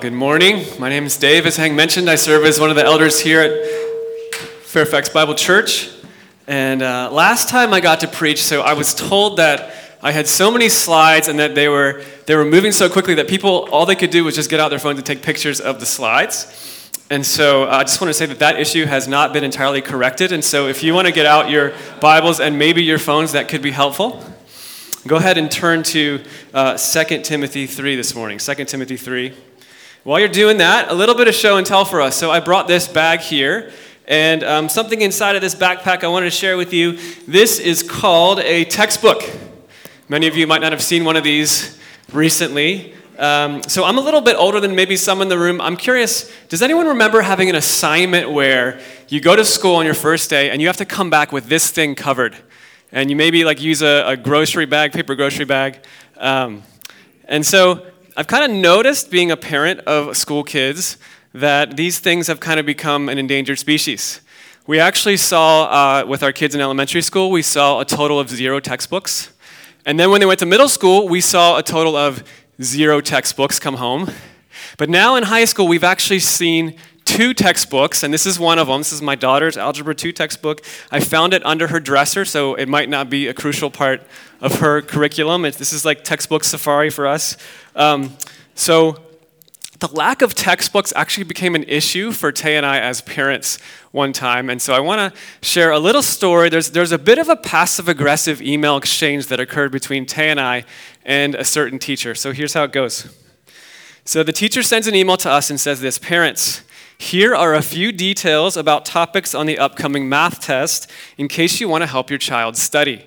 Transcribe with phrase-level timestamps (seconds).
[0.00, 0.64] Good morning.
[0.78, 1.44] My name is Dave.
[1.44, 3.66] As Hank mentioned, I serve as one of the elders here at
[4.62, 5.90] Fairfax Bible Church.
[6.46, 10.28] And uh, last time I got to preach, so I was told that I had
[10.28, 13.86] so many slides and that they were, they were moving so quickly that people, all
[13.86, 16.92] they could do was just get out their phones and take pictures of the slides.
[17.10, 19.80] And so uh, I just want to say that that issue has not been entirely
[19.82, 20.30] corrected.
[20.30, 23.48] And so if you want to get out your Bibles and maybe your phones, that
[23.48, 24.24] could be helpful.
[25.08, 26.22] Go ahead and turn to
[26.54, 28.38] uh, 2 Timothy 3 this morning.
[28.38, 29.34] 2 Timothy 3.
[30.08, 32.16] While you're doing that, a little bit of show and tell for us.
[32.16, 33.70] So I brought this bag here,
[34.06, 36.98] and um, something inside of this backpack I wanted to share with you.
[37.26, 39.22] This is called a textbook.
[40.08, 41.78] Many of you might not have seen one of these
[42.10, 42.94] recently.
[43.18, 45.60] Um, so I'm a little bit older than maybe some in the room.
[45.60, 49.92] I'm curious, does anyone remember having an assignment where you go to school on your
[49.92, 52.34] first day and you have to come back with this thing covered?
[52.92, 55.80] And you maybe like use a, a grocery bag, paper grocery bag.
[56.16, 56.62] Um,
[57.26, 57.84] and so
[58.18, 60.98] I've kind of noticed, being a parent of school kids,
[61.34, 64.20] that these things have kind of become an endangered species.
[64.66, 68.28] We actually saw, uh, with our kids in elementary school, we saw a total of
[68.28, 69.32] zero textbooks.
[69.86, 72.24] And then when they went to middle school, we saw a total of
[72.60, 74.10] zero textbooks come home.
[74.78, 76.74] But now in high school, we've actually seen
[77.08, 78.80] two textbooks, and this is one of them.
[78.80, 80.60] This is my daughter's Algebra 2 textbook.
[80.90, 84.02] I found it under her dresser, so it might not be a crucial part
[84.42, 85.46] of her curriculum.
[85.46, 87.38] It's, this is like textbook safari for us.
[87.74, 88.16] Um,
[88.54, 88.98] so
[89.78, 93.58] the lack of textbooks actually became an issue for Tay and I as parents
[93.90, 94.50] one time.
[94.50, 96.50] And so I want to share a little story.
[96.50, 100.40] There's, there's a bit of a passive aggressive email exchange that occurred between Tay and
[100.40, 100.64] I
[101.06, 102.14] and a certain teacher.
[102.14, 103.16] So here's how it goes.
[104.04, 106.62] So the teacher sends an email to us and says this Parents,
[106.98, 111.68] here are a few details about topics on the upcoming math test in case you
[111.68, 113.06] want to help your child study.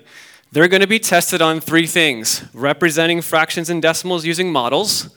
[0.52, 5.10] They're going to be tested on three things representing fractions and decimals using models,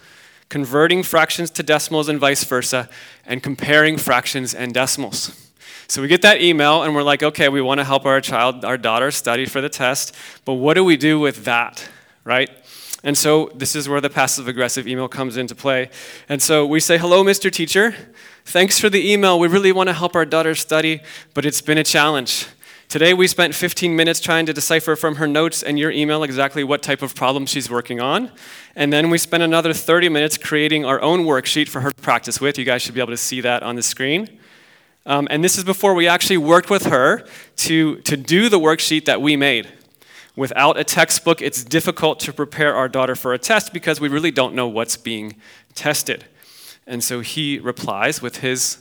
[0.48, 2.88] converting fractions to decimals and vice versa,
[3.24, 5.50] and comparing fractions and decimals.
[5.86, 8.64] So we get that email and we're like, okay, we want to help our child,
[8.64, 10.14] our daughter, study for the test,
[10.44, 11.88] but what do we do with that,
[12.24, 12.50] right?
[13.02, 15.90] And so this is where the passive aggressive email comes into play.
[16.28, 17.52] And so we say, hello, Mr.
[17.52, 17.94] Teacher.
[18.46, 19.40] Thanks for the email.
[19.40, 21.00] We really want to help our daughter study,
[21.32, 22.46] but it's been a challenge.
[22.88, 26.62] Today we spent 15 minutes trying to decipher from her notes and your email exactly
[26.62, 28.30] what type of problem she's working on.
[28.76, 32.40] And then we spent another 30 minutes creating our own worksheet for her to practice
[32.40, 32.58] with.
[32.58, 34.38] You guys should be able to see that on the screen.
[35.06, 37.26] Um, and this is before we actually worked with her
[37.56, 39.72] to, to do the worksheet that we made.
[40.36, 44.30] Without a textbook, it's difficult to prepare our daughter for a test because we really
[44.30, 45.36] don't know what's being
[45.74, 46.26] tested.
[46.86, 48.78] And so he replies with his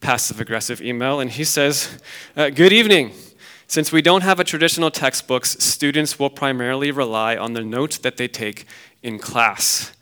[0.00, 1.98] passive aggressive email, and he says,
[2.36, 3.12] uh, Good evening.
[3.66, 8.16] Since we don't have a traditional textbooks, students will primarily rely on the notes that
[8.16, 8.64] they take
[9.02, 9.92] in class.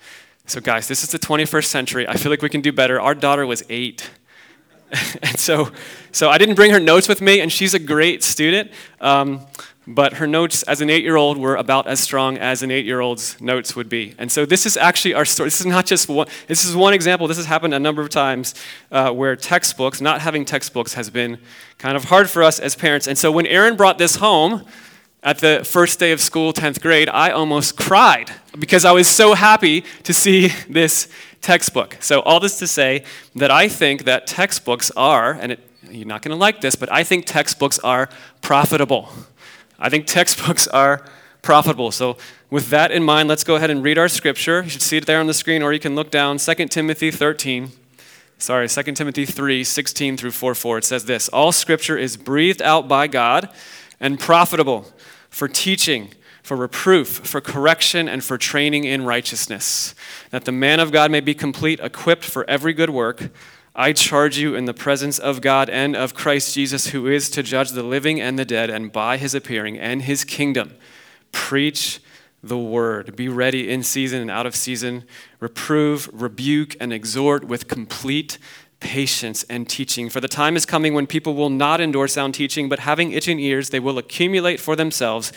[0.47, 2.07] So, guys, this is the 21st century.
[2.07, 3.01] I feel like we can do better.
[3.01, 4.09] Our daughter was eight.
[5.23, 5.73] and so,
[6.13, 8.71] so I didn't bring her notes with me, and she's a great student.
[9.01, 9.45] Um,
[9.87, 12.85] but her notes as an eight year old were about as strong as an eight
[12.85, 14.15] year old's notes would be.
[14.19, 15.47] And so this is actually our story.
[15.47, 17.29] This is not just one, this is one example.
[17.29, 18.55] This has happened a number of times
[18.91, 21.39] uh, where textbooks, not having textbooks, has been
[21.79, 23.07] kind of hard for us as parents.
[23.07, 24.65] And so when Aaron brought this home,
[25.23, 29.35] at the first day of school, 10th grade, I almost cried because I was so
[29.35, 31.09] happy to see this
[31.41, 31.97] textbook.
[32.01, 33.03] So, all this to say
[33.35, 35.61] that I think that textbooks are, and it,
[35.91, 38.09] you're not going to like this, but I think textbooks are
[38.41, 39.09] profitable.
[39.79, 41.05] I think textbooks are
[41.43, 41.91] profitable.
[41.91, 42.17] So,
[42.51, 44.63] with that in mind, let's go ahead and read our scripture.
[44.63, 47.11] You should see it there on the screen, or you can look down 2 Timothy
[47.11, 47.73] 13.
[48.39, 50.79] Sorry, 2 Timothy 3 16 through 4 4.
[50.79, 53.49] It says this All scripture is breathed out by God
[53.99, 54.93] and profitable
[55.31, 56.11] for teaching,
[56.43, 59.95] for reproof, for correction, and for training in righteousness,
[60.31, 63.31] that the man of God may be complete, equipped for every good work.
[63.79, 67.43] I charge you in the presence of God and of Christ Jesus, who is to
[67.43, 70.75] judge the living and the dead, and by his appearing and his kingdom,
[71.31, 72.01] preach
[72.43, 73.15] the word.
[73.17, 75.05] Be ready in season and out of season.
[75.41, 78.39] Reprove, rebuke, and exhort with complete
[78.81, 80.09] patience and teaching.
[80.09, 83.39] For the time is coming when people will not endure sound teaching, but having itching
[83.41, 85.33] ears, they will accumulate for themselves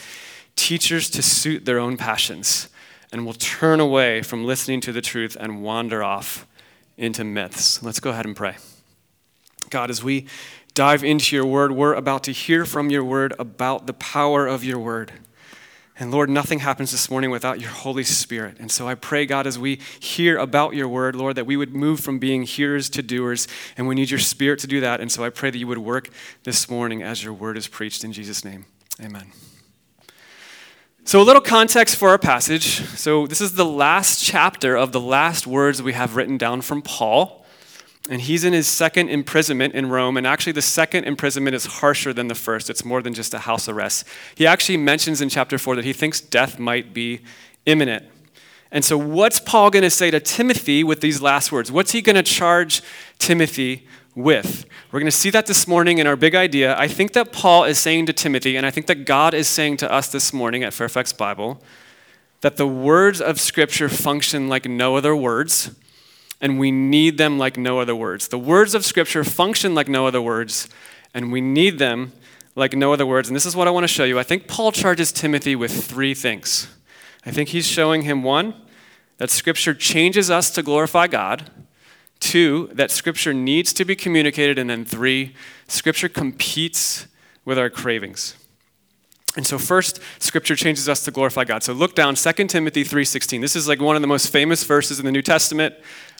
[0.55, 2.69] teachers to suit their own passions,
[3.11, 6.45] and will turn away from listening to the truth and wander off
[6.99, 7.81] into myths.
[7.81, 8.57] Let's go ahead and pray.
[9.69, 10.27] God, as we
[10.73, 14.63] dive into your word, we're about to hear from your word about the power of
[14.63, 15.13] your word.
[15.97, 18.57] And Lord, nothing happens this morning without your Holy Spirit.
[18.59, 21.73] And so I pray, God, as we hear about your word, Lord, that we would
[21.73, 23.49] move from being hearers to doers.
[23.75, 25.01] And we need your Spirit to do that.
[25.01, 26.09] And so I pray that you would work
[26.43, 28.65] this morning as your word is preached in Jesus' name.
[29.03, 29.31] Amen.
[31.05, 32.81] So, a little context for our passage.
[32.97, 36.81] So, this is the last chapter of the last words we have written down from
[36.83, 37.45] Paul.
[38.09, 40.17] And he's in his second imprisonment in Rome.
[40.17, 42.69] And actually, the second imprisonment is harsher than the first.
[42.69, 44.05] It's more than just a house arrest.
[44.35, 47.21] He actually mentions in chapter 4 that he thinks death might be
[47.65, 48.05] imminent.
[48.71, 51.71] And so, what's Paul going to say to Timothy with these last words?
[51.71, 52.83] What's he going to charge
[53.17, 54.65] Timothy with?
[54.91, 56.77] We're going to see that this morning in our big idea.
[56.77, 59.77] I think that Paul is saying to Timothy, and I think that God is saying
[59.77, 61.61] to us this morning at Fairfax Bible,
[62.41, 65.71] that the words of Scripture function like no other words,
[66.41, 68.29] and we need them like no other words.
[68.29, 70.69] The words of Scripture function like no other words,
[71.13, 72.13] and we need them
[72.55, 73.27] like no other words.
[73.29, 74.17] And this is what I want to show you.
[74.19, 76.67] I think Paul charges Timothy with three things.
[77.25, 78.53] I think he's showing him one,
[79.17, 81.51] that Scripture changes us to glorify God.
[82.19, 84.59] Two, that Scripture needs to be communicated.
[84.59, 85.35] And then three,
[85.67, 87.07] Scripture competes
[87.45, 88.35] with our cravings.
[89.35, 91.63] And so first, Scripture changes us to glorify God.
[91.63, 93.41] So look down, 2 Timothy 3.16.
[93.41, 95.75] This is like one of the most famous verses in the New Testament.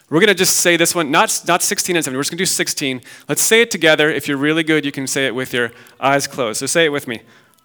[0.08, 2.16] We're going to just say this one, not, not 16 and 17.
[2.16, 3.02] We're just going to do 16.
[3.28, 4.10] Let's say it together.
[4.10, 5.70] If you're really good, you can say it with your
[6.00, 6.60] eyes closed.
[6.60, 7.22] So say it with me.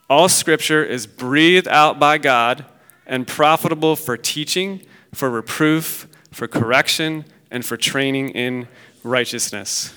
[0.10, 2.66] All Scripture is breathed out by God
[3.08, 4.82] and profitable for teaching,
[5.14, 7.26] for reproof, for correction,
[7.56, 8.68] and for training in
[9.02, 9.94] righteousness.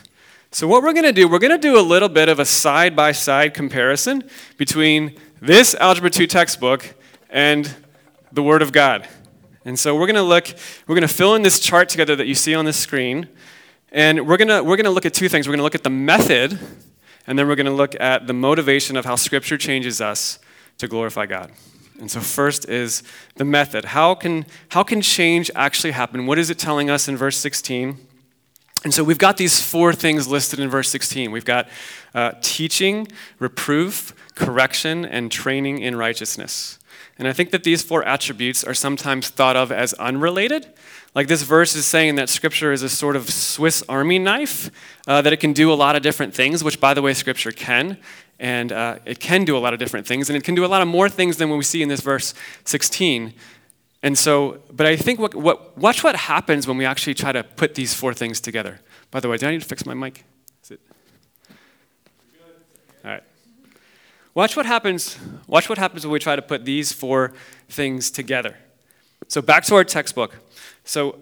[0.53, 2.45] So, what we're going to do, we're going to do a little bit of a
[2.45, 4.23] side by side comparison
[4.57, 6.95] between this Algebra 2 textbook
[7.29, 7.75] and
[8.31, 9.09] the Word of God.
[9.65, 10.47] And so, we're going to look,
[10.87, 13.29] we're going to fill in this chart together that you see on the screen.
[13.91, 15.49] And we're going to, we're going to look at two things.
[15.49, 16.61] We're going to look at the method,
[17.27, 20.39] and then we're going to look at the motivation of how Scripture changes us
[20.77, 21.51] to glorify God.
[21.99, 23.03] And so, first is
[23.37, 23.87] the method.
[23.87, 26.27] How can, how can change actually happen?
[26.27, 27.99] What is it telling us in verse 16?
[28.85, 31.33] And so, we've got these four things listed in verse 16.
[31.33, 31.69] We've got
[32.15, 33.09] uh, teaching,
[33.39, 36.79] reproof, correction, and training in righteousness.
[37.19, 40.69] And I think that these four attributes are sometimes thought of as unrelated.
[41.15, 44.71] Like this verse is saying that Scripture is a sort of Swiss army knife,
[45.07, 47.51] uh, that it can do a lot of different things, which, by the way, Scripture
[47.51, 47.99] can.
[48.39, 50.69] And uh, it can do a lot of different things, and it can do a
[50.69, 53.35] lot of more things than what we see in this verse 16.
[54.03, 57.43] And so, but I think what, what, watch what happens when we actually try to
[57.43, 58.81] put these four things together.
[59.11, 60.25] By the way, do I need to fix my mic?
[60.63, 60.81] Is it?
[63.05, 63.23] All right.
[64.35, 65.19] Watch what happens.
[65.49, 67.33] Watch what happens when we try to put these four
[67.69, 68.57] things together.
[69.27, 70.37] So back to our textbook.
[70.85, 71.19] So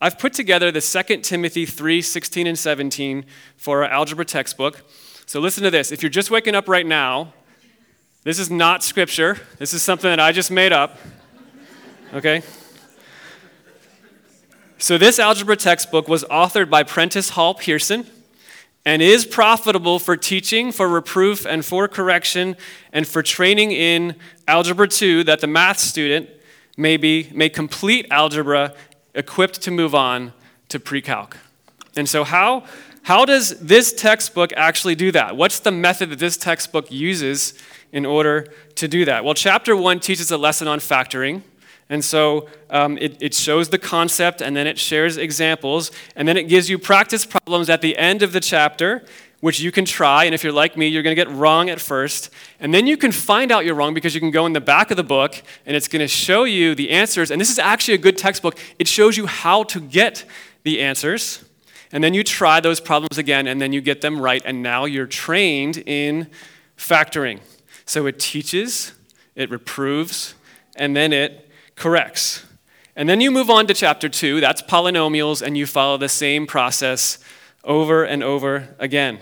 [0.00, 4.82] I've put together the 2 Timothy 3, 16 and 17 for our algebra textbook.
[5.28, 5.92] So listen to this.
[5.92, 7.34] If you're just waking up right now,
[8.24, 9.38] this is not scripture.
[9.58, 10.96] This is something that I just made up.
[12.14, 12.40] Okay?
[14.78, 18.06] So this algebra textbook was authored by Prentice Hall Pearson
[18.86, 22.56] and is profitable for teaching, for reproof, and for correction,
[22.90, 24.16] and for training in
[24.46, 26.30] Algebra 2 that the math student
[26.78, 28.72] may, be, may complete algebra
[29.14, 30.32] equipped to move on
[30.70, 31.36] to pre-calc.
[31.96, 32.64] And so how
[33.08, 35.34] how does this textbook actually do that?
[35.34, 37.54] What's the method that this textbook uses
[37.90, 39.24] in order to do that?
[39.24, 41.40] Well, chapter one teaches a lesson on factoring.
[41.88, 45.90] And so um, it, it shows the concept and then it shares examples.
[46.16, 49.06] And then it gives you practice problems at the end of the chapter,
[49.40, 50.24] which you can try.
[50.24, 52.28] And if you're like me, you're going to get wrong at first.
[52.60, 54.90] And then you can find out you're wrong because you can go in the back
[54.90, 57.30] of the book and it's going to show you the answers.
[57.30, 58.58] And this is actually a good textbook.
[58.78, 60.26] It shows you how to get
[60.62, 61.47] the answers.
[61.92, 64.84] And then you try those problems again, and then you get them right, and now
[64.84, 66.28] you're trained in
[66.76, 67.40] factoring.
[67.86, 68.92] So it teaches,
[69.34, 70.34] it reproves,
[70.76, 72.44] and then it corrects.
[72.94, 76.46] And then you move on to chapter two, that's polynomials, and you follow the same
[76.46, 77.18] process
[77.64, 79.20] over and over again.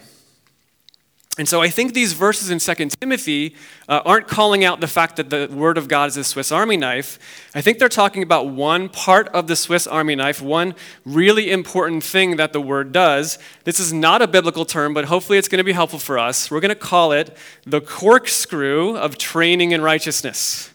[1.38, 3.55] And so I think these verses in 2 Timothy
[3.90, 6.78] uh, aren't calling out the fact that the word of God is a Swiss army
[6.78, 7.19] knife.
[7.55, 10.75] I think they're talking about one part of the Swiss army knife, one
[11.05, 13.38] really important thing that the word does.
[13.64, 16.50] This is not a biblical term, but hopefully it's going to be helpful for us.
[16.50, 20.71] We're going to call it the corkscrew of training in righteousness.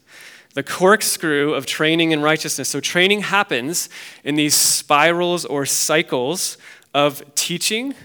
[0.53, 2.70] The corkscrew of training in righteousness.
[2.70, 3.89] So training happens
[4.24, 6.60] in these spirals or cycles
[6.94, 7.96] of teaching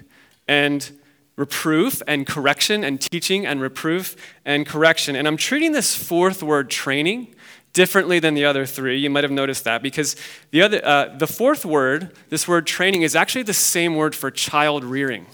[0.48, 0.90] and
[1.36, 5.14] reproof and correction and teaching and reproof and correction.
[5.14, 7.34] And I'm treating this fourth word, training,
[7.76, 8.98] differently than the other three.
[8.98, 10.16] You might have noticed that because
[10.50, 14.30] the, other, uh, the fourth word, this word training, is actually the same word for
[14.30, 15.26] child rearing.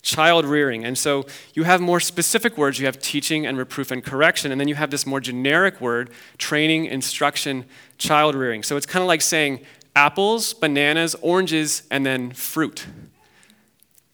[0.00, 0.84] Child rearing.
[0.84, 2.78] And so you have more specific words.
[2.78, 4.52] You have teaching and reproof and correction.
[4.52, 7.64] And then you have this more generic word, training, instruction,
[7.98, 8.62] child rearing.
[8.62, 9.58] So it's kind of like saying
[9.96, 12.86] apples, bananas, oranges, and then fruit.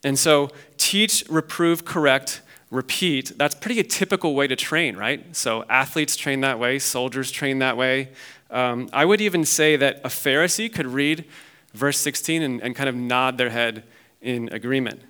[0.05, 2.43] And so teach, reprove, correct
[2.73, 5.37] repeat, that's pretty a typical way to train, right?
[5.37, 8.09] So athletes train that way, soldiers train that way.
[8.51, 11.27] Um, I would even say that a Pharisee could read
[11.75, 13.85] verse 16 and, and kind of nod their head
[14.23, 15.03] in agreement.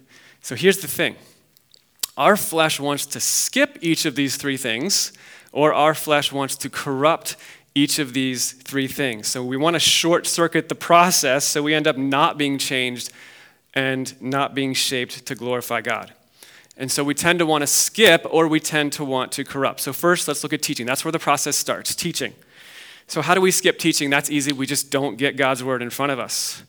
[0.43, 1.15] So here's the thing
[2.17, 5.13] our flesh wants to skip each of these three things,
[5.53, 7.37] or our flesh wants to corrupt
[7.75, 9.29] each of these three things.
[9.29, 13.11] So we want to short circuit the process so we end up not being changed
[13.75, 16.12] and not being shaped to glorify God.
[16.76, 19.81] And so we tend to want to skip or we tend to want to corrupt.
[19.81, 20.87] So, first, let's look at teaching.
[20.87, 22.35] That's where the process starts teaching.
[23.07, 24.09] So, how do we skip teaching?
[24.09, 24.52] That's easy.
[24.52, 26.62] We just don't get God's word in front of us.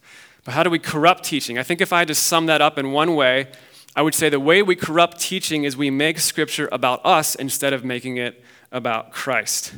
[0.43, 1.57] But how do we corrupt teaching?
[1.57, 3.48] I think if I had to sum that up in one way,
[3.95, 7.72] I would say the way we corrupt teaching is we make scripture about us instead
[7.72, 9.75] of making it about Christ.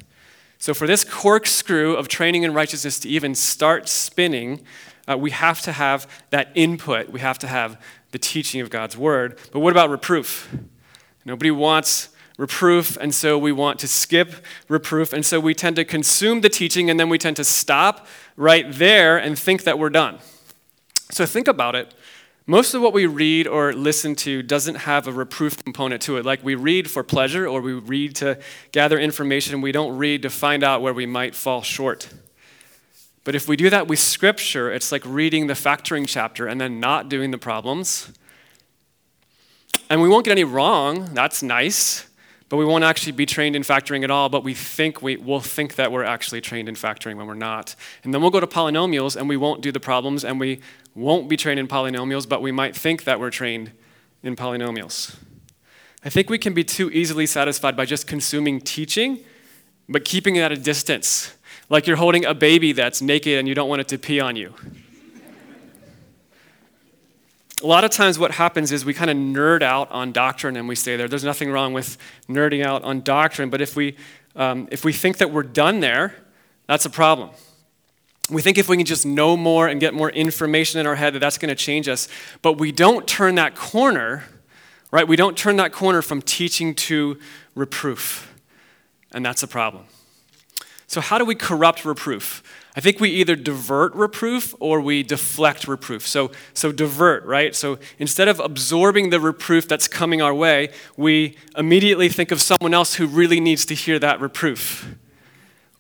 [0.57, 4.61] So, for this corkscrew of training in righteousness to even start spinning,
[5.07, 7.09] uh, we have to have that input.
[7.09, 7.81] We have to have
[8.11, 9.37] the teaching of God's word.
[9.51, 10.49] But what about reproof?
[11.25, 14.33] Nobody wants reproof, and so we want to skip
[14.67, 18.07] reproof, and so we tend to consume the teaching, and then we tend to stop
[18.35, 20.19] right there and think that we're done.
[21.11, 21.93] So think about it.
[22.47, 26.25] Most of what we read or listen to doesn't have a reproof component to it.
[26.25, 28.39] Like we read for pleasure or we read to
[28.71, 32.07] gather information, we don't read to find out where we might fall short.
[33.25, 36.79] But if we do that with scripture, it's like reading the factoring chapter and then
[36.79, 38.13] not doing the problems.
[39.89, 42.07] And we won't get any wrong, that's nice,
[42.49, 45.39] but we won't actually be trained in factoring at all, but we think we will
[45.39, 47.75] think that we're actually trained in factoring when we're not.
[48.03, 50.59] And then we'll go to polynomials and we won't do the problems and we
[50.93, 53.71] won't be trained in polynomials, but we might think that we're trained
[54.21, 55.15] in polynomials.
[56.03, 59.21] I think we can be too easily satisfied by just consuming teaching,
[59.89, 61.33] but keeping it at a distance
[61.69, 64.35] like you're holding a baby that's naked and you don't want it to pee on
[64.35, 64.53] you.
[67.63, 70.67] a lot of times, what happens is we kind of nerd out on doctrine and
[70.67, 71.07] we stay there.
[71.07, 71.97] There's nothing wrong with
[72.29, 73.95] nerding out on doctrine, but if we,
[74.35, 76.15] um, if we think that we're done there,
[76.67, 77.31] that's a problem.
[78.29, 81.13] We think if we can just know more and get more information in our head
[81.13, 82.07] that that's going to change us,
[82.41, 84.25] but we don't turn that corner,
[84.91, 85.07] right?
[85.07, 87.19] We don't turn that corner from teaching to
[87.55, 88.33] reproof,
[89.11, 89.85] and that's a problem.
[90.87, 92.43] So, how do we corrupt reproof?
[92.75, 96.05] I think we either divert reproof or we deflect reproof.
[96.05, 97.55] So, so divert, right?
[97.55, 102.73] So instead of absorbing the reproof that's coming our way, we immediately think of someone
[102.73, 104.93] else who really needs to hear that reproof.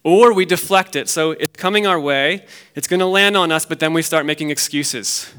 [0.03, 1.09] Or we deflect it.
[1.09, 2.45] So it's coming our way,
[2.75, 5.33] it's going to land on us, but then we start making excuses.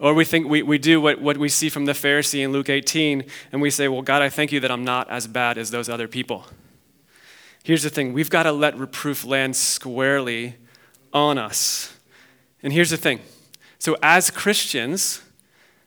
[0.00, 2.68] Or we think we, we do what, what we see from the Pharisee in Luke
[2.68, 5.70] 18, and we say, Well, God, I thank you that I'm not as bad as
[5.70, 6.44] those other people.
[7.64, 10.56] Here's the thing we've got to let reproof land squarely
[11.12, 11.94] on us.
[12.62, 13.20] And here's the thing
[13.78, 15.22] so, as Christians,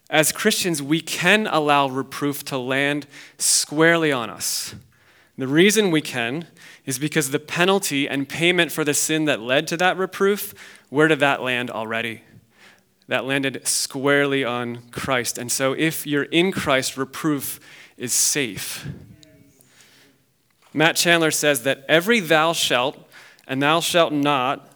[0.10, 4.76] as Christians, we can allow reproof to land squarely on us.
[5.38, 6.48] The reason we can
[6.86, 10.54] is because the penalty and payment for the sin that led to that reproof,
[10.90, 12.22] where did that land already?
[13.08, 15.38] That landed squarely on Christ.
[15.38, 17.60] And so, if you're in Christ, reproof
[17.98, 18.88] is safe.
[20.74, 22.98] Matt Chandler says that every thou shalt
[23.48, 24.68] and thou shalt not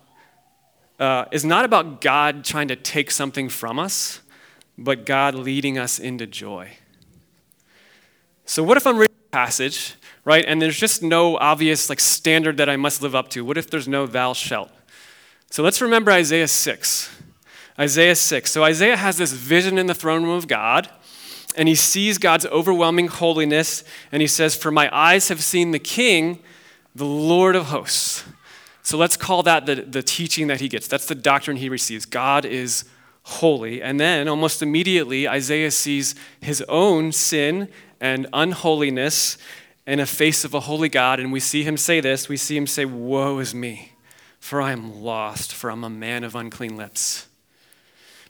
[0.99, 4.21] uh, is not about God trying to take something from us,
[4.77, 6.77] but God leading us into joy.
[8.45, 12.57] So, what if I'm reading a passage, right, and there's just no obvious like standard
[12.57, 13.43] that I must live up to?
[13.43, 14.71] What if there's no thou shalt?
[15.55, 17.21] So let's remember Isaiah 6.
[17.79, 18.51] Isaiah 6.
[18.51, 20.89] So Isaiah has this vision in the throne room of God
[21.55, 25.79] and he sees God's overwhelming holiness, and he says, For my eyes have seen the
[25.79, 26.39] King,
[26.93, 28.23] the Lord of hosts.
[28.81, 30.87] So let's call that the, the teaching that he gets.
[30.87, 32.05] That's the doctrine he receives.
[32.05, 32.85] God is
[33.23, 33.81] holy.
[33.81, 37.67] And then almost immediately, Isaiah sees his own sin
[37.99, 39.37] and unholiness
[39.87, 42.27] in a face of a holy God, and we see him say this.
[42.27, 43.93] We see him say, Woe is me,
[44.39, 47.27] for I am lost, for I'm a man of unclean lips.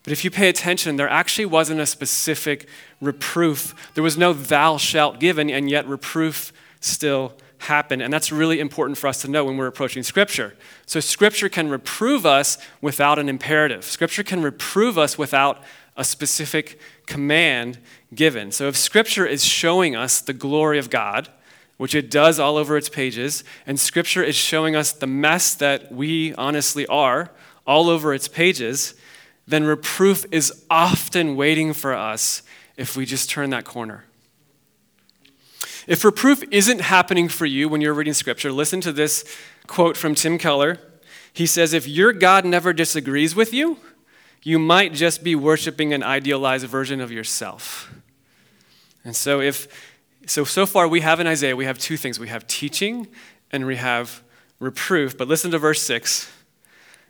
[0.06, 2.70] But if you pay attention, there actually wasn't a specific
[3.02, 3.74] reproof.
[3.96, 8.04] There was no thou shalt given, and yet reproof still happened.
[8.04, 10.54] And that's really important for us to know when we're approaching Scripture.
[10.86, 15.64] So, Scripture can reprove us without an imperative, Scripture can reprove us without
[15.98, 17.80] a specific command
[18.14, 18.52] given.
[18.52, 21.30] So, if Scripture is showing us the glory of God,
[21.78, 25.92] which it does all over its pages, and Scripture is showing us the mess that
[25.92, 27.32] we honestly are
[27.66, 28.94] all over its pages,
[29.48, 32.42] then reproof is often waiting for us
[32.78, 34.06] if we just turn that corner.
[35.88, 39.24] If reproof isn't happening for you when you're reading scripture, listen to this
[39.68, 40.80] quote from Tim Keller.
[41.32, 43.78] He says, If your God never disagrees with you,
[44.42, 47.94] you might just be worshiping an idealized version of yourself.
[49.04, 49.68] And so if
[50.28, 53.08] So, so far we have in Isaiah, we have two things we have teaching
[53.52, 54.24] and we have
[54.60, 55.16] reproof.
[55.16, 56.32] But listen to verse 6.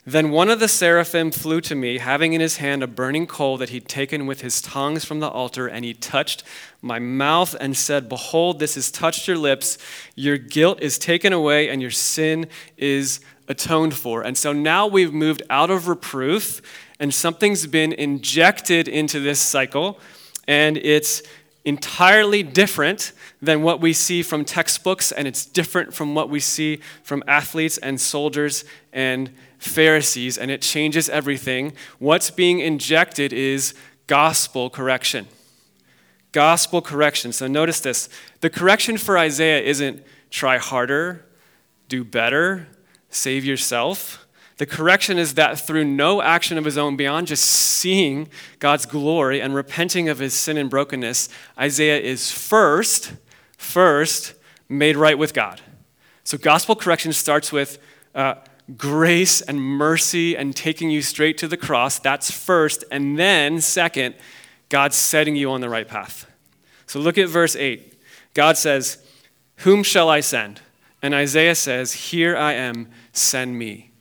[0.07, 3.57] Then one of the seraphim flew to me, having in his hand a burning coal
[3.57, 6.43] that he'd taken with his tongs from the altar, and he touched
[6.79, 9.79] my mouth and said, Behold, this has touched your lips.
[10.13, 12.45] Your guilt is taken away, and your sin
[12.77, 14.21] is atoned for.
[14.21, 16.61] And so now we've moved out of reproof,
[16.99, 19.99] and something's been injected into this cycle,
[20.47, 21.23] and it's
[21.65, 26.79] entirely different than what we see from textbooks, and it's different from what we see
[27.03, 31.73] from athletes and soldiers and Pharisees, and it changes everything.
[31.97, 33.73] What's being injected is
[34.07, 35.27] gospel correction.
[36.31, 37.31] Gospel correction.
[37.31, 38.09] So notice this
[38.41, 41.25] the correction for Isaiah isn't try harder,
[41.89, 42.67] do better,
[43.09, 44.24] save yourself.
[44.57, 49.41] The correction is that through no action of his own, beyond just seeing God's glory
[49.41, 51.27] and repenting of his sin and brokenness,
[51.59, 53.13] Isaiah is first,
[53.57, 54.33] first
[54.69, 55.61] made right with God.
[56.23, 57.79] So gospel correction starts with
[58.15, 58.35] uh,
[58.77, 61.99] grace and mercy and taking you straight to the cross.
[61.99, 62.85] That's first.
[62.91, 64.15] And then, second,
[64.69, 66.25] God's setting you on the right path.
[66.87, 67.93] So look at verse 8.
[68.33, 68.97] God says,
[69.57, 70.61] Whom shall I send?
[71.01, 73.91] And Isaiah says, Here I am, send me.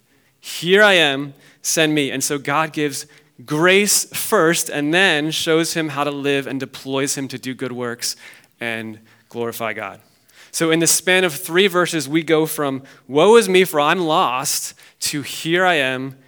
[0.44, 1.32] Here I am,
[1.62, 2.10] send me.
[2.10, 3.06] And so God gives
[3.46, 7.72] grace first and then shows him how to live and deploys him to do good
[7.72, 8.14] works
[8.60, 10.02] and glorify God.
[10.50, 14.00] So, in the span of three verses, we go from, Woe is me, for I'm
[14.00, 16.18] lost, to Here I am,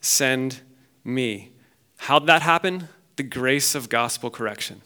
[0.00, 0.62] send
[1.04, 1.52] me.
[1.98, 2.88] How'd that happen?
[3.16, 4.80] The grace of gospel correction.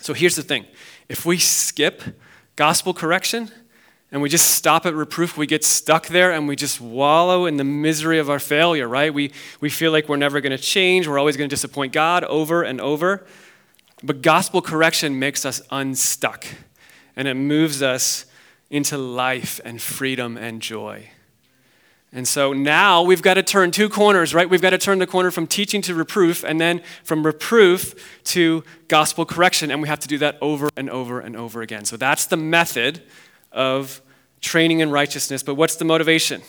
[0.00, 0.66] So, here's the thing
[1.08, 2.02] if we skip
[2.56, 3.52] gospel correction,
[4.12, 7.56] and we just stop at reproof, we get stuck there and we just wallow in
[7.56, 9.14] the misery of our failure, right?
[9.14, 12.24] We, we feel like we're never going to change, we're always going to disappoint God
[12.24, 13.24] over and over.
[14.02, 16.44] But gospel correction makes us unstuck
[17.14, 18.26] and it moves us
[18.70, 21.10] into life and freedom and joy.
[22.12, 24.48] And so now we've got to turn two corners, right?
[24.50, 28.64] We've got to turn the corner from teaching to reproof, and then from reproof to
[28.88, 29.70] gospel correction.
[29.70, 31.84] And we have to do that over and over and over again.
[31.84, 33.02] So that's the method
[33.52, 34.00] of
[34.40, 35.42] training in righteousness.
[35.42, 36.42] But what's the motivation?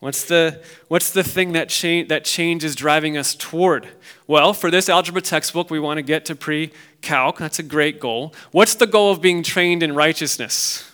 [0.00, 3.86] What's the, what's the thing that, cha- that change is driving us toward?
[4.26, 6.72] Well, for this algebra textbook, we want to get to pre
[7.02, 7.38] calc.
[7.38, 8.34] That's a great goal.
[8.50, 10.90] What's the goal of being trained in righteousness?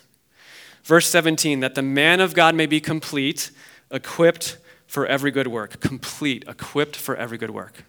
[0.84, 3.50] Verse 17, that the man of God may be complete,
[3.90, 5.80] equipped for every good work.
[5.80, 7.84] Complete, equipped for every good work.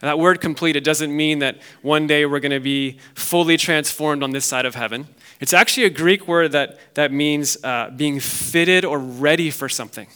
[0.00, 3.56] And that word complete, it doesn't mean that one day we're going to be fully
[3.56, 5.08] transformed on this side of heaven.
[5.40, 10.06] It's actually a Greek word that, that means uh, being fitted or ready for something.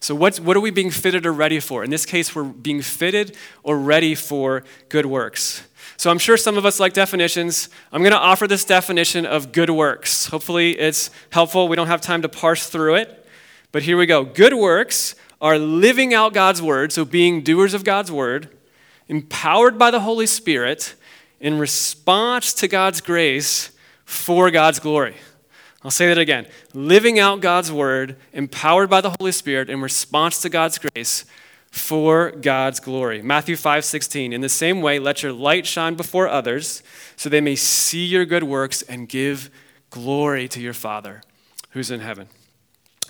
[0.00, 1.82] So, what's, what are we being fitted or ready for?
[1.82, 5.62] In this case, we're being fitted or ready for good works.
[5.96, 7.68] So I'm sure some of us like definitions.
[7.92, 10.26] I'm going to offer this definition of good works.
[10.26, 11.68] Hopefully, it's helpful.
[11.68, 13.26] We don't have time to parse through it.
[13.72, 14.24] But here we go.
[14.24, 18.48] Good works are living out God's word, so being doers of God's word,
[19.08, 20.94] empowered by the Holy Spirit
[21.40, 23.70] in response to God's grace
[24.04, 25.16] for God's glory.
[25.82, 26.46] I'll say that again.
[26.72, 31.24] Living out God's word, empowered by the Holy Spirit in response to God's grace
[31.70, 33.20] for God's glory.
[33.20, 34.32] Matthew 5 16.
[34.32, 36.82] In the same way, let your light shine before others
[37.16, 39.50] so they may see your good works and give
[39.90, 41.22] glory to your Father
[41.70, 42.28] who's in heaven.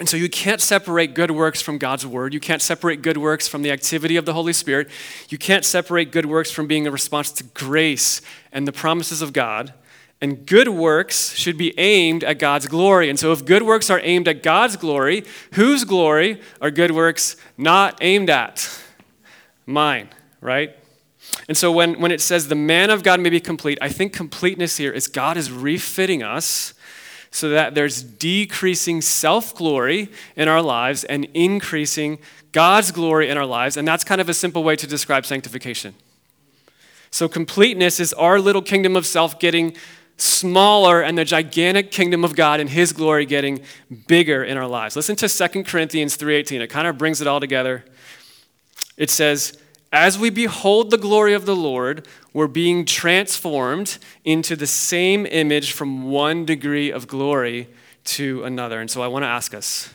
[0.01, 2.35] And so you can't separate good works from God's word.
[2.35, 4.89] You can't separate good works from the activity of the Holy Spirit.
[5.29, 9.33] You can't separate good works from being a response to grace and the promises of
[9.33, 9.73] God.
[10.21, 13.11] And good works should be aimed at God's glory.
[13.11, 17.37] And so, if good works are aimed at God's glory, whose glory are good works
[17.59, 18.81] not aimed at?
[19.67, 20.09] Mine,
[20.41, 20.75] right?
[21.49, 24.13] And so, when, when it says the man of God may be complete, I think
[24.13, 26.75] completeness here is God is refitting us
[27.31, 32.19] so that there's decreasing self glory in our lives and increasing
[32.53, 33.77] God's glory in our lives.
[33.77, 35.95] And that's kind of a simple way to describe sanctification.
[37.11, 39.77] So, completeness is our little kingdom of self getting
[40.17, 43.61] smaller and the gigantic kingdom of God and his glory getting
[44.07, 44.97] bigger in our lives.
[44.97, 46.61] Listen to 2 Corinthians 3:18.
[46.61, 47.85] It kind of brings it all together.
[48.97, 49.59] It says,
[49.93, 55.73] "As we behold the glory of the Lord, we're being transformed into the same image
[55.73, 57.69] from one degree of glory
[58.05, 59.91] to another." And so I want to ask us,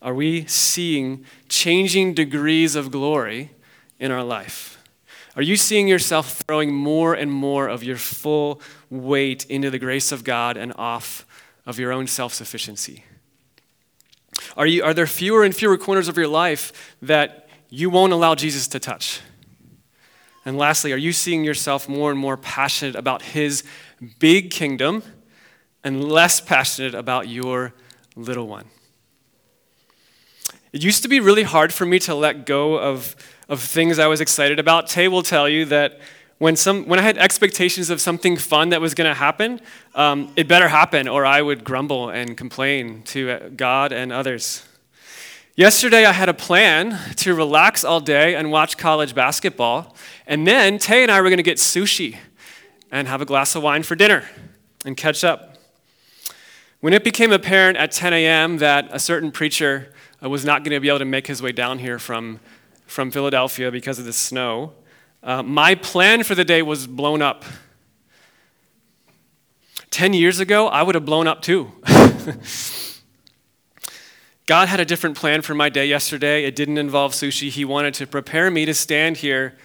[0.00, 3.50] are we seeing changing degrees of glory
[3.98, 4.77] in our life?
[5.38, 10.12] Are you seeing yourself throwing more and more of your full weight into the grace
[10.12, 11.24] of God and off
[11.64, 13.04] of your own self sufficiency?
[14.54, 18.34] Are, you, are there fewer and fewer corners of your life that you won't allow
[18.34, 19.20] Jesus to touch?
[20.44, 23.62] And lastly, are you seeing yourself more and more passionate about his
[24.18, 25.02] big kingdom
[25.84, 27.72] and less passionate about your
[28.16, 28.66] little one.
[30.72, 33.16] It used to be really hard for me to let go of,
[33.48, 34.86] of things I was excited about.
[34.86, 36.00] Tay will tell you that
[36.38, 39.60] when, some, when I had expectations of something fun that was going to happen,
[39.94, 44.64] um, it better happen, or I would grumble and complain to God and others.
[45.56, 50.78] Yesterday, I had a plan to relax all day and watch college basketball, and then
[50.78, 52.16] Tay and I were going to get sushi
[52.92, 54.24] and have a glass of wine for dinner
[54.84, 55.56] and catch up.
[56.80, 58.58] When it became apparent at 10 a.m.
[58.58, 61.50] that a certain preacher uh, was not going to be able to make his way
[61.50, 62.38] down here from,
[62.88, 64.72] from Philadelphia because of the snow,
[65.22, 67.44] uh, my plan for the day was blown up.
[69.90, 71.70] 10 years ago, I would have blown up too.
[74.46, 76.44] God had a different plan for my day yesterday.
[76.44, 77.50] It didn't involve sushi.
[77.50, 79.58] He wanted to prepare me to stand here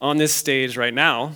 [0.00, 1.32] on this stage right now.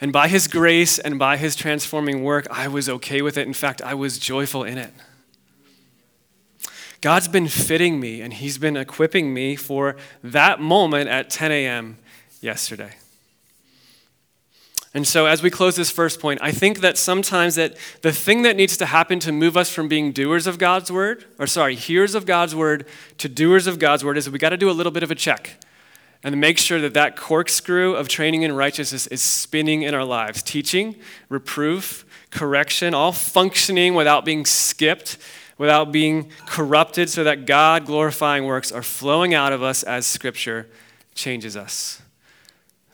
[0.00, 3.46] And by His grace and by His transforming work, I was okay with it.
[3.46, 4.92] In fact, I was joyful in it.
[7.00, 11.98] God's been fitting me and He's been equipping me for that moment at 10 a.m.
[12.40, 12.94] yesterday.
[14.92, 18.42] And so as we close this first point, I think that sometimes that the thing
[18.42, 21.76] that needs to happen to move us from being doers of God's word, or sorry,
[21.76, 22.86] hearers of God's word
[23.18, 25.14] to doers of God's word is we got to do a little bit of a
[25.14, 25.64] check
[26.24, 30.42] and make sure that that corkscrew of training in righteousness is spinning in our lives.
[30.42, 30.96] Teaching,
[31.28, 35.18] reproof, correction, all functioning without being skipped
[35.60, 40.66] without being corrupted, so that God glorifying works are flowing out of us as Scripture
[41.14, 42.00] changes us.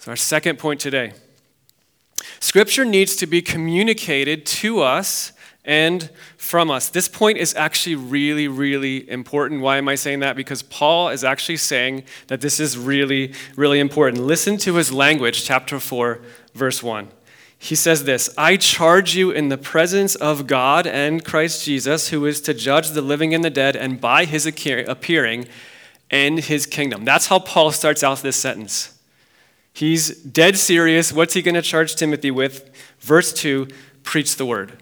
[0.00, 1.12] So, our second point today
[2.40, 5.30] Scripture needs to be communicated to us
[5.64, 6.88] and from us.
[6.88, 9.60] This point is actually really, really important.
[9.60, 10.34] Why am I saying that?
[10.34, 14.24] Because Paul is actually saying that this is really, really important.
[14.24, 16.20] Listen to his language, chapter 4,
[16.52, 17.10] verse 1
[17.58, 22.26] he says this I charge you in the presence of God and Christ Jesus, who
[22.26, 25.48] is to judge the living and the dead, and by his appearing
[26.10, 27.04] and his kingdom.
[27.04, 28.98] That's how Paul starts out this sentence.
[29.72, 31.12] He's dead serious.
[31.12, 32.70] What's he going to charge Timothy with?
[33.00, 33.68] Verse 2
[34.04, 34.72] preach the word.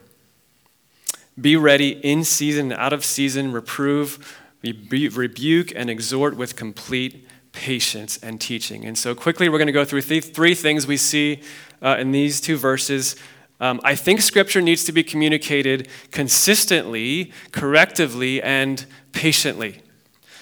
[1.41, 8.19] Be ready in season and out of season, reprove, rebuke, and exhort with complete patience
[8.19, 8.85] and teaching.
[8.85, 11.41] And so, quickly, we're going to go through three things we see
[11.85, 13.15] uh, in these two verses.
[13.61, 19.83] Um, I think Scripture needs to be communicated consistently, correctively, and patiently.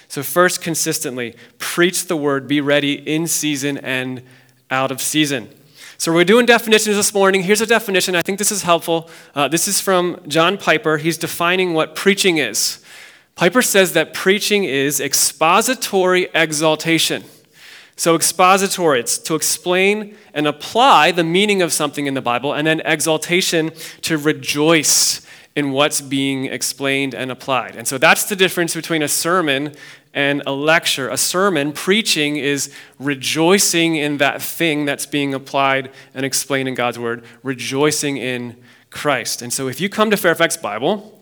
[0.07, 4.23] So, first, consistently, preach the word, be ready in season and
[4.71, 5.49] out of season.
[5.97, 7.43] So, we're doing definitions this morning.
[7.43, 8.15] Here's a definition.
[8.15, 9.09] I think this is helpful.
[9.35, 10.97] Uh, this is from John Piper.
[10.97, 12.83] He's defining what preaching is.
[13.35, 17.23] Piper says that preaching is expository exaltation.
[17.95, 22.65] So, expository, it's to explain and apply the meaning of something in the Bible, and
[22.65, 25.25] then exaltation to rejoice
[25.55, 27.75] in what's being explained and applied.
[27.75, 29.75] And so, that's the difference between a sermon
[30.11, 31.07] and a lecture.
[31.07, 36.97] A sermon, preaching, is rejoicing in that thing that's being applied and explained in God's
[36.97, 38.57] Word, rejoicing in
[38.89, 39.43] Christ.
[39.43, 41.21] And so, if you come to Fairfax Bible,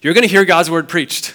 [0.00, 1.34] you're going to hear God's Word preached.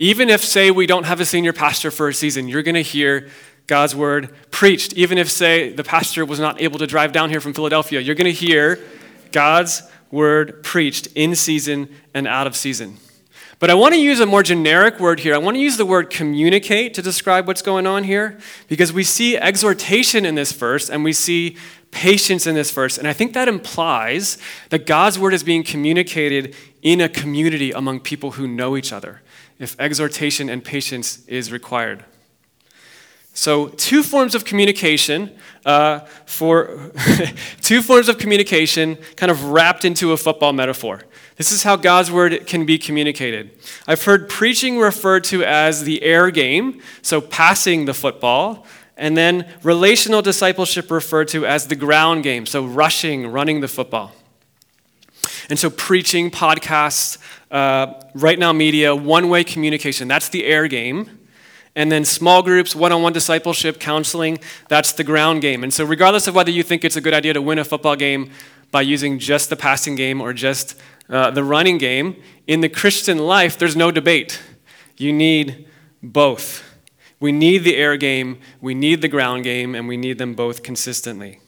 [0.00, 2.82] Even if, say, we don't have a senior pastor for a season, you're going to
[2.82, 3.28] hear
[3.66, 4.94] God's word preached.
[4.94, 8.14] Even if, say, the pastor was not able to drive down here from Philadelphia, you're
[8.14, 8.80] going to hear
[9.30, 12.96] God's word preached in season and out of season.
[13.58, 15.34] But I want to use a more generic word here.
[15.34, 19.04] I want to use the word communicate to describe what's going on here because we
[19.04, 21.58] see exhortation in this verse and we see
[21.90, 22.96] patience in this verse.
[22.96, 24.38] And I think that implies
[24.70, 29.20] that God's word is being communicated in a community among people who know each other
[29.60, 32.04] if exhortation and patience is required.
[33.32, 35.30] So, two forms of communication
[35.64, 36.90] uh, for
[37.60, 41.02] two forms of communication kind of wrapped into a football metaphor.
[41.36, 43.50] This is how God's word can be communicated.
[43.86, 49.46] I've heard preaching referred to as the air game, so passing the football, and then
[49.62, 54.12] relational discipleship referred to as the ground game, so rushing, running the football.
[55.48, 57.18] And so, preaching, podcasts,
[57.50, 61.18] uh, right now media, one way communication, that's the air game.
[61.76, 65.62] And then small groups, one on one discipleship, counseling, that's the ground game.
[65.62, 67.96] And so, regardless of whether you think it's a good idea to win a football
[67.96, 68.30] game
[68.70, 73.18] by using just the passing game or just uh, the running game, in the Christian
[73.18, 74.40] life, there's no debate.
[74.96, 75.66] You need
[76.02, 76.64] both.
[77.20, 80.62] We need the air game, we need the ground game, and we need them both
[80.62, 81.39] consistently.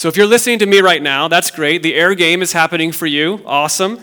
[0.00, 1.82] So, if you're listening to me right now, that's great.
[1.82, 3.42] The air game is happening for you.
[3.44, 4.00] Awesome.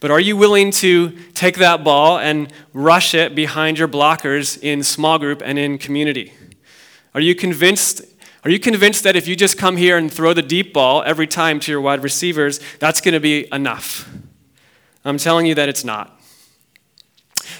[0.00, 4.82] But are you willing to take that ball and rush it behind your blockers in
[4.82, 6.32] small group and in community?
[7.14, 8.02] Are you convinced
[8.42, 11.28] Are you convinced that if you just come here and throw the deep ball every
[11.28, 14.10] time to your wide receivers, that's going to be enough?
[15.04, 16.20] I'm telling you that it's not.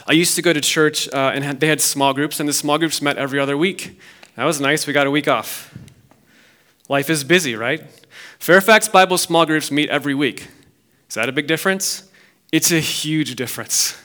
[0.09, 2.53] I used to go to church uh, and had, they had small groups, and the
[2.53, 4.01] small groups met every other week.
[4.35, 4.89] That was nice.
[4.89, 5.73] We got a week off.
[6.91, 7.89] Life is busy, right?
[8.41, 10.49] Fairfax Bible small groups meet every week.
[11.09, 12.11] Is that a big difference?
[12.51, 13.97] It's a huge difference.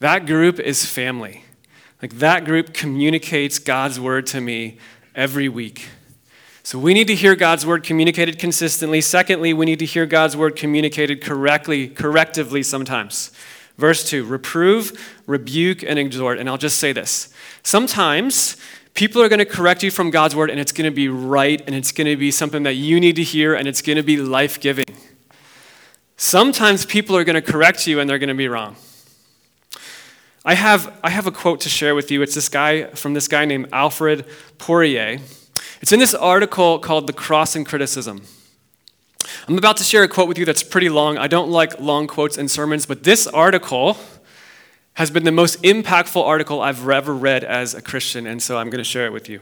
[0.00, 1.44] That group is family.
[2.02, 4.76] Like that group communicates God's word to me
[5.14, 5.86] every week.
[6.64, 9.00] So we need to hear God's word communicated consistently.
[9.02, 13.30] Secondly, we need to hear God's word communicated correctly, correctively sometimes.
[13.78, 16.40] Verse 2 reprove, rebuke, and exhort.
[16.40, 17.32] And I'll just say this.
[17.62, 18.56] Sometimes
[18.96, 21.62] people are going to correct you from God's word, and it's going to be right,
[21.66, 24.02] and it's going to be something that you need to hear, and it's going to
[24.02, 24.86] be life giving.
[26.16, 28.74] Sometimes people are going to correct you, and they're going to be wrong.
[30.44, 32.22] I have, I have a quote to share with you.
[32.22, 34.24] It's this guy from this guy named Alfred
[34.58, 35.18] Poirier.
[35.82, 38.22] It's in this article called The Cross and Criticism.
[39.46, 41.18] I'm about to share a quote with you that's pretty long.
[41.18, 43.98] I don't like long quotes in sermons, but this article
[44.96, 48.70] has been the most impactful article I've ever read as a Christian, and so I'm
[48.70, 49.40] going to share it with you.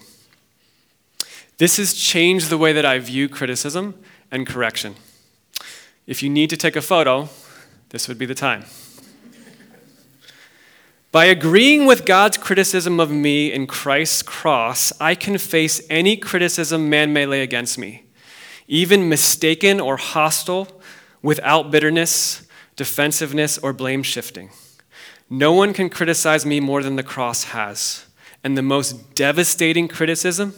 [1.59, 3.95] This has changed the way that I view criticism
[4.33, 4.97] and correction.
[6.09, 7.29] If you need to take a photo,
[7.91, 8.65] this would be the time.
[11.13, 16.91] By agreeing with God's criticism of me in Christ's cross, I can face any criticism
[16.91, 18.03] man may lay against me,
[18.67, 20.67] even mistaken or hostile,
[21.23, 24.51] without bitterness, defensiveness, or blame shifting.
[25.31, 28.07] No one can criticize me more than the cross has.
[28.43, 30.55] And the most devastating criticism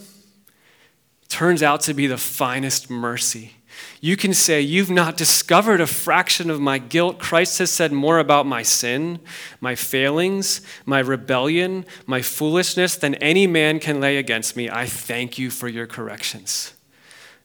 [1.29, 3.57] turns out to be the finest mercy
[3.99, 7.19] you can say, You've not discovered a fraction of my guilt.
[7.19, 9.19] Christ has said more about my sin,
[9.59, 14.69] my failings, my rebellion, my foolishness than any man can lay against me.
[14.69, 16.73] I thank you for your corrections.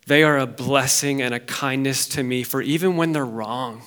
[0.06, 3.82] They are a blessing and a kindness to me, for even when they're wrong,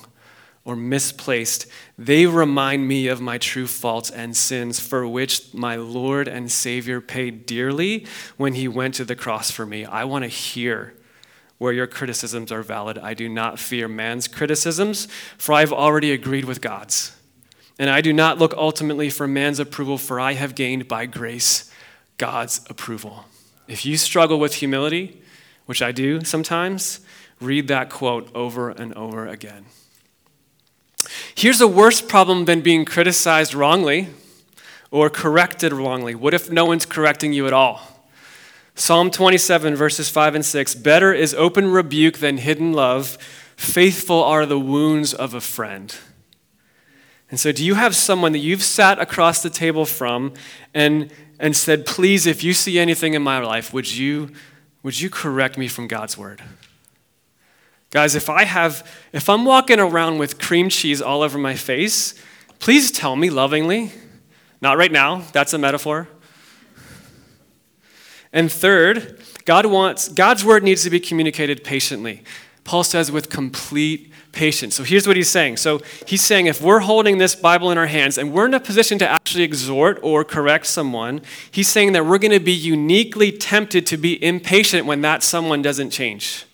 [0.66, 1.64] or misplaced,
[1.96, 7.00] they remind me of my true faults and sins for which my Lord and Savior
[7.00, 8.04] paid dearly
[8.36, 9.84] when he went to the cross for me.
[9.84, 10.92] I want to hear
[11.58, 12.98] where your criticisms are valid.
[12.98, 15.06] I do not fear man's criticisms,
[15.38, 17.16] for I have already agreed with God's.
[17.78, 21.70] And I do not look ultimately for man's approval, for I have gained by grace
[22.18, 23.26] God's approval.
[23.68, 25.22] If you struggle with humility,
[25.66, 27.00] which I do sometimes,
[27.40, 29.66] read that quote over and over again.
[31.36, 34.08] Here's a worse problem than being criticized wrongly
[34.90, 36.14] or corrected wrongly.
[36.14, 38.02] What if no one's correcting you at all?
[38.74, 43.18] Psalm 27, verses 5 and 6 Better is open rebuke than hidden love.
[43.54, 45.94] Faithful are the wounds of a friend.
[47.30, 50.32] And so, do you have someone that you've sat across the table from
[50.72, 54.30] and, and said, Please, if you see anything in my life, would you,
[54.82, 56.40] would you correct me from God's word?
[57.96, 62.14] Guys, if I have, if I'm walking around with cream cheese all over my face,
[62.58, 63.90] please tell me lovingly.
[64.60, 66.06] Not right now, that's a metaphor.
[68.34, 72.22] And third, God wants, God's word needs to be communicated patiently.
[72.64, 74.74] Paul says with complete patience.
[74.74, 75.56] So here's what he's saying.
[75.56, 78.60] So he's saying if we're holding this Bible in our hands and we're in a
[78.60, 83.32] position to actually exhort or correct someone, he's saying that we're going to be uniquely
[83.32, 86.44] tempted to be impatient when that someone doesn't change.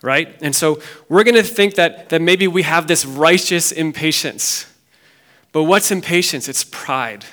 [0.00, 0.36] Right?
[0.42, 4.66] And so we're going to think that, that maybe we have this righteous impatience.
[5.52, 6.48] But what's impatience?
[6.48, 7.24] It's pride.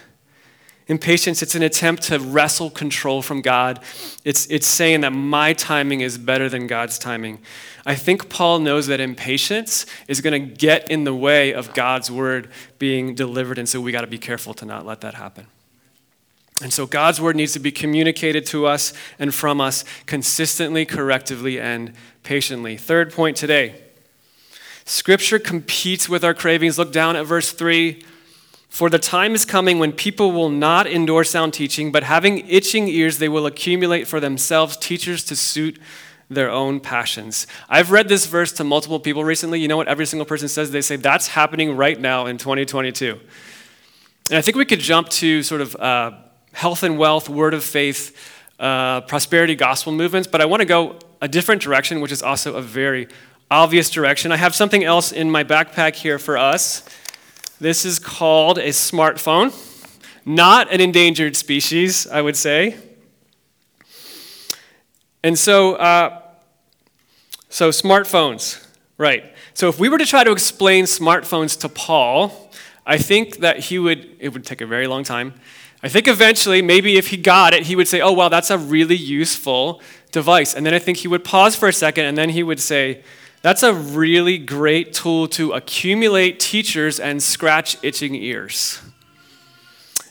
[0.88, 3.80] Impatience, it's an attempt to wrestle control from God.
[4.24, 7.40] It's, it's saying that my timing is better than God's timing.
[7.88, 12.12] I think Paul knows that impatience is going to get in the way of God's
[12.12, 15.48] word being delivered, and so we got to be careful to not let that happen.
[16.62, 21.60] And so God's word needs to be communicated to us and from us consistently, correctively,
[21.60, 22.78] and patiently.
[22.78, 23.82] Third point today
[24.86, 26.78] Scripture competes with our cravings.
[26.78, 28.04] Look down at verse 3.
[28.70, 32.88] For the time is coming when people will not endure sound teaching, but having itching
[32.88, 35.80] ears, they will accumulate for themselves teachers to suit
[36.30, 37.48] their own passions.
[37.70, 39.60] I've read this verse to multiple people recently.
[39.60, 40.72] You know what every single person says?
[40.72, 43.20] They say that's happening right now in 2022.
[44.30, 46.12] And I think we could jump to sort of uh,
[46.56, 48.18] health and wealth, word of faith,
[48.60, 52.56] uh, prosperity gospel movements, but I want to go a different direction, which is also
[52.56, 53.10] a very
[53.52, 54.32] obvious direction.
[54.32, 56.88] I have something else in my backpack here for us.
[57.60, 59.54] This is called a smartphone,
[60.26, 62.78] not an endangered species, I would say.
[65.26, 66.22] And so, uh,
[67.50, 68.66] so smartphones,
[68.98, 69.26] right.
[69.54, 72.50] So if we were to try to explain smartphones to Paul,
[72.86, 75.34] I think that he would, it would take a very long time.
[75.86, 78.58] I think eventually, maybe if he got it, he would say, Oh, well, that's a
[78.58, 80.56] really useful device.
[80.56, 83.04] And then I think he would pause for a second and then he would say,
[83.44, 88.82] That's a really great tool to accumulate teachers and scratch itching ears.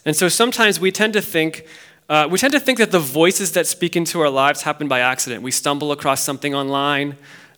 [0.04, 1.66] And so sometimes we tend to think,
[2.08, 5.00] uh, we tend to think that the voices that speak into our lives happen by
[5.00, 5.42] accident.
[5.42, 7.16] We stumble across something online,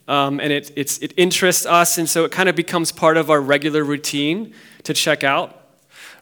[0.09, 3.42] um, and it, it interests us, and so it kind of becomes part of our
[3.42, 5.56] regular routine to check out.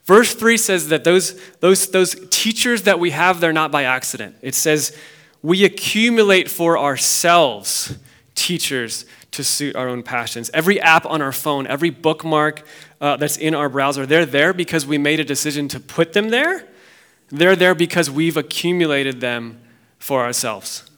[0.04, 4.36] Verse 3 says that those, those, those teachers that we have, they're not by accident.
[4.42, 4.96] It says,
[5.42, 7.96] we accumulate for ourselves
[8.34, 10.50] teachers to suit our own passions.
[10.52, 12.66] Every app on our phone, every bookmark
[13.00, 16.28] uh, that's in our browser, they're there because we made a decision to put them
[16.28, 16.68] there.
[17.30, 19.60] They're there because we've accumulated them
[19.98, 20.88] for ourselves.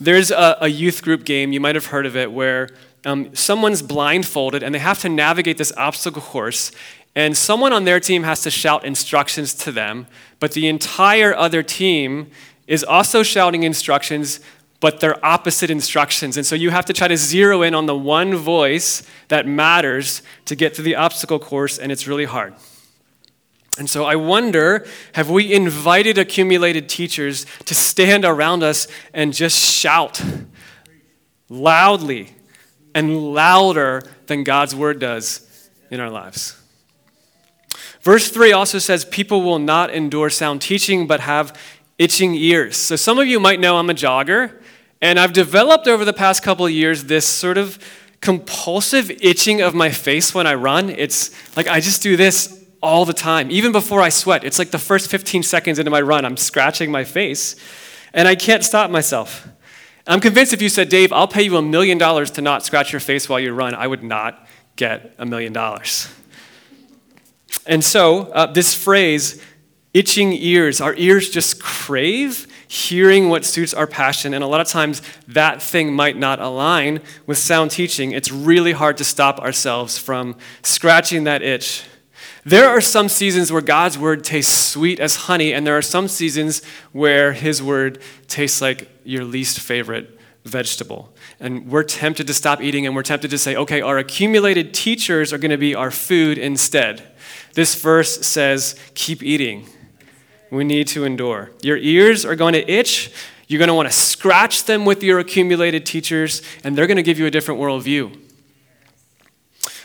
[0.00, 2.70] There's a, a youth group game, you might have heard of it, where
[3.04, 6.72] um, someone's blindfolded and they have to navigate this obstacle course,
[7.14, 10.06] and someone on their team has to shout instructions to them,
[10.38, 12.30] but the entire other team
[12.66, 14.38] is also shouting instructions,
[14.78, 16.36] but they're opposite instructions.
[16.36, 20.22] And so you have to try to zero in on the one voice that matters
[20.44, 22.54] to get through the obstacle course, and it's really hard.
[23.78, 29.58] And so I wonder have we invited accumulated teachers to stand around us and just
[29.58, 30.22] shout
[31.48, 32.34] loudly
[32.94, 36.59] and louder than God's word does in our lives?
[38.02, 41.58] Verse 3 also says, People will not endure sound teaching, but have
[41.98, 42.76] itching ears.
[42.76, 44.60] So some of you might know I'm a jogger,
[45.02, 47.78] and I've developed over the past couple years this sort of
[48.20, 50.90] compulsive itching of my face when I run.
[50.90, 54.44] It's like I just do this all the time, even before I sweat.
[54.44, 57.56] It's like the first 15 seconds into my run, I'm scratching my face,
[58.14, 59.46] and I can't stop myself.
[60.06, 62.92] I'm convinced if you said, Dave, I'll pay you a million dollars to not scratch
[62.92, 66.08] your face while you run, I would not get a million dollars.
[67.70, 69.40] And so, uh, this phrase,
[69.94, 74.34] itching ears, our ears just crave hearing what suits our passion.
[74.34, 78.10] And a lot of times, that thing might not align with sound teaching.
[78.10, 81.84] It's really hard to stop ourselves from scratching that itch.
[82.44, 86.08] There are some seasons where God's word tastes sweet as honey, and there are some
[86.08, 91.12] seasons where his word tastes like your least favorite vegetable.
[91.38, 95.32] And we're tempted to stop eating, and we're tempted to say, okay, our accumulated teachers
[95.32, 97.02] are going to be our food instead.
[97.54, 99.66] This verse says, keep eating.
[100.50, 101.50] We need to endure.
[101.62, 103.12] Your ears are going to itch.
[103.46, 107.02] You're going to want to scratch them with your accumulated teachers, and they're going to
[107.02, 108.16] give you a different worldview.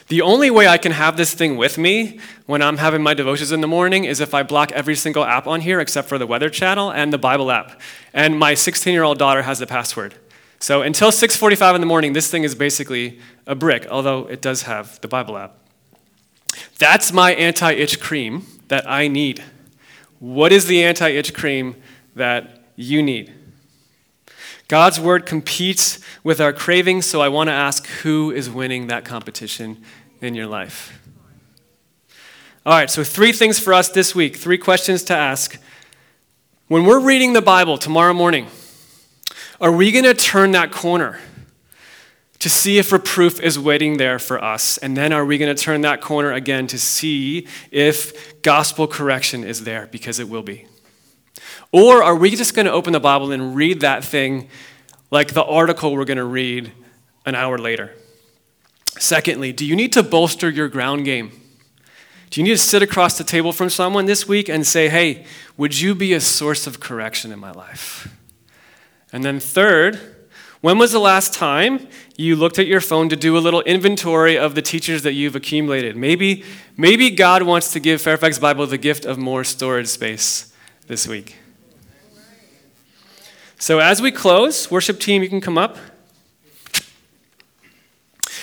[0.07, 3.51] The only way I can have this thing with me when I'm having my devotions
[3.51, 6.27] in the morning is if I block every single app on here except for the
[6.27, 7.81] Weather Channel and the Bible app.
[8.13, 10.13] And my 16 year old daughter has the password.
[10.65, 14.63] So until 6:45 in the morning, this thing is basically a brick, although it does
[14.63, 15.59] have the Bible app.
[16.79, 19.43] That's my anti-itch cream that I need.
[20.17, 21.75] What is the anti-itch cream
[22.15, 23.31] that you need?
[24.67, 29.05] God's word competes with our cravings, so I want to ask who is winning that
[29.05, 29.83] competition
[30.19, 30.99] in your life?
[32.65, 35.59] All right, so three things for us this week, three questions to ask.
[36.69, 38.47] When we're reading the Bible tomorrow morning,
[39.59, 41.19] are we going to turn that corner
[42.39, 44.77] to see if reproof is waiting there for us?
[44.77, 49.43] And then are we going to turn that corner again to see if gospel correction
[49.43, 49.87] is there?
[49.87, 50.67] Because it will be.
[51.71, 54.49] Or are we just going to open the Bible and read that thing
[55.11, 56.71] like the article we're going to read
[57.25, 57.93] an hour later?
[58.97, 61.31] Secondly, do you need to bolster your ground game?
[62.29, 65.25] Do you need to sit across the table from someone this week and say, hey,
[65.57, 68.09] would you be a source of correction in my life?
[69.15, 69.97] And then, third,
[70.59, 74.37] when was the last time you looked at your phone to do a little inventory
[74.37, 75.95] of the teachers that you've accumulated?
[75.95, 76.43] Maybe,
[76.75, 80.53] maybe God wants to give Fairfax Bible the gift of more storage space
[80.87, 81.37] this week.
[83.57, 85.77] So, as we close, worship team, you can come up.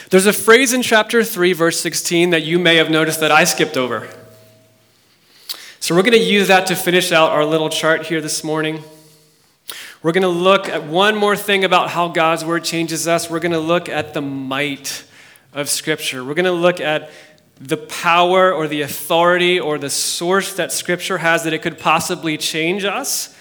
[0.09, 3.45] There's a phrase in chapter 3, verse 16, that you may have noticed that I
[3.45, 4.09] skipped over.
[5.81, 8.83] So, we're going to use that to finish out our little chart here this morning.
[10.03, 13.31] We're going to look at one more thing about how God's word changes us.
[13.31, 15.05] We're going to look at the might
[15.53, 16.25] of Scripture.
[16.25, 17.09] We're going to look at
[17.61, 22.37] the power or the authority or the source that Scripture has that it could possibly
[22.37, 23.37] change us,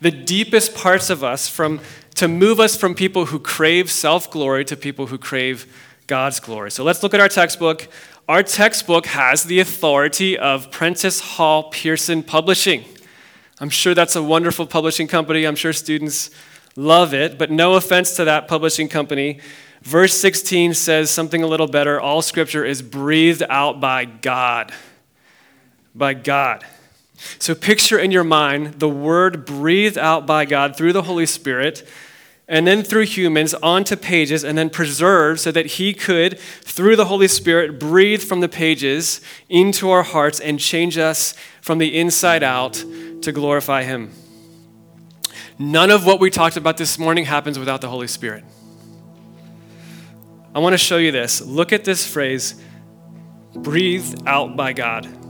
[0.00, 1.80] the deepest parts of us, from,
[2.14, 5.70] to move us from people who crave self glory to people who crave
[6.06, 6.70] God's glory.
[6.70, 7.88] So let's look at our textbook.
[8.26, 12.86] Our textbook has the authority of Prentice Hall Pearson Publishing.
[13.58, 15.46] I'm sure that's a wonderful publishing company.
[15.46, 16.30] I'm sure students
[16.76, 19.40] love it, but no offense to that publishing company.
[19.82, 22.00] Verse 16 says something a little better.
[22.00, 24.72] All scripture is breathed out by God.
[25.94, 26.66] By God.
[27.38, 31.88] So picture in your mind the word breathed out by God through the Holy Spirit
[32.48, 37.06] and then through humans onto pages and then preserved so that he could, through the
[37.06, 42.44] Holy Spirit, breathe from the pages into our hearts and change us from the inside
[42.44, 42.84] out
[43.22, 44.12] to glorify him.
[45.58, 48.44] None of what we talked about this morning happens without the Holy Spirit.
[50.54, 51.40] I want to show you this.
[51.40, 52.62] Look at this phrase
[53.54, 55.25] breathed out by God.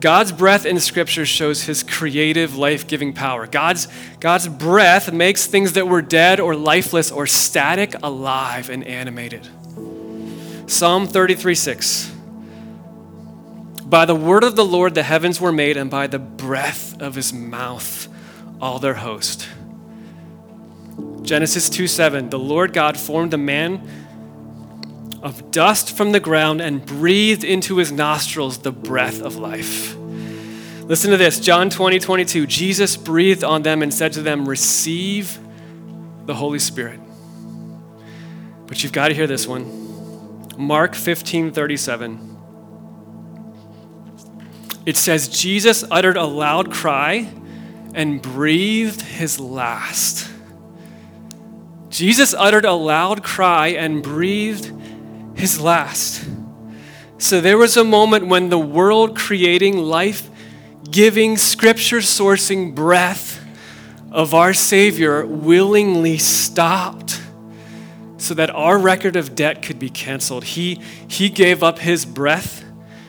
[0.00, 3.46] God's breath in Scripture shows his creative, life giving power.
[3.46, 3.88] God's,
[4.20, 9.48] God's breath makes things that were dead or lifeless or static alive and animated.
[10.66, 12.12] Psalm 33 6.
[13.84, 17.14] By the word of the Lord the heavens were made, and by the breath of
[17.14, 18.08] his mouth
[18.60, 19.48] all their host.
[21.22, 22.30] Genesis 2 7.
[22.30, 24.05] The Lord God formed a man
[25.22, 29.96] of dust from the ground and breathed into his nostrils the breath of life.
[30.86, 32.46] Listen to this John 20, 22.
[32.46, 35.38] Jesus breathed on them and said to them, Receive
[36.26, 37.00] the Holy Spirit.
[38.66, 40.48] But you've got to hear this one.
[40.56, 42.36] Mark 15, 37.
[44.86, 47.28] It says, Jesus uttered a loud cry
[47.94, 50.30] and breathed his last.
[51.88, 54.72] Jesus uttered a loud cry and breathed
[55.36, 56.26] his last.
[57.18, 60.28] So there was a moment when the world creating, life
[60.90, 63.44] giving, scripture sourcing breath
[64.10, 67.20] of our Savior willingly stopped
[68.18, 70.44] so that our record of debt could be canceled.
[70.44, 72.64] He, he gave up his breath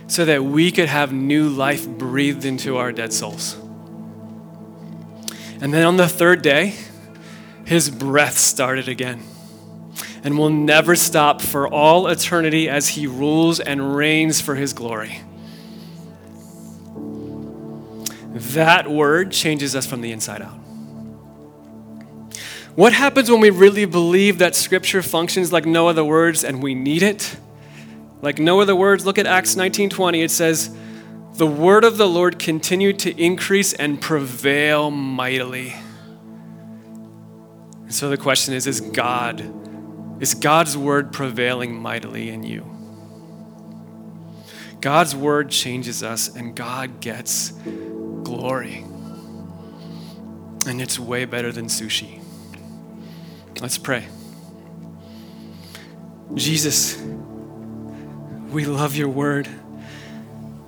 [0.07, 3.55] so that we could have new life breathed into our dead souls.
[5.59, 6.75] And then on the third day,
[7.65, 9.23] his breath started again
[10.27, 15.21] and will never stop for all eternity as he rules and reigns for his glory.
[18.33, 20.59] That word changes us from the inside out.
[22.75, 26.75] What happens when we really believe that Scripture functions like no other words and we
[26.75, 27.37] need it?
[28.21, 30.21] Like no other words, look at Acts 19:20.
[30.21, 30.71] It says,
[31.35, 35.73] "The word of the Lord continued to increase and prevail mightily."
[37.87, 39.66] So the question is, is God
[40.19, 42.65] is God's word prevailing mightily in you?
[44.81, 47.51] God's word changes us and God gets
[48.23, 48.85] glory.
[50.65, 52.21] And it's way better than sushi.
[53.61, 54.07] Let's pray.
[56.35, 57.01] Jesus,
[58.51, 59.47] we love your word.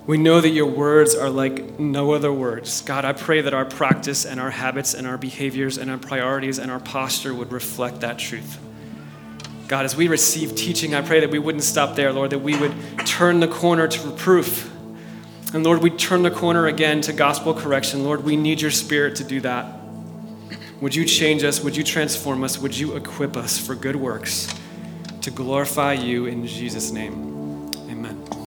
[0.06, 2.82] We know that your words are like no other words.
[2.82, 6.58] God, I pray that our practice and our habits and our behaviors and our priorities
[6.58, 8.58] and our posture would reflect that truth.
[9.70, 12.58] God, as we receive teaching, I pray that we wouldn't stop there, Lord, that we
[12.58, 12.74] would
[13.06, 14.68] turn the corner to reproof.
[15.54, 18.02] And Lord, we turn the corner again to gospel correction.
[18.02, 19.80] Lord, we need your spirit to do that.
[20.80, 21.62] Would you change us?
[21.62, 22.58] Would you transform us?
[22.58, 24.52] Would you equip us for good works
[25.20, 27.29] to glorify you in Jesus' name?